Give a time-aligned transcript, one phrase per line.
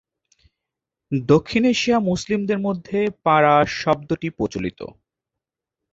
[1.29, 4.79] দক্ষিণ এশিয়ার মুসলিমদের মধ্যে পারা শব্দটি প্রচলিত।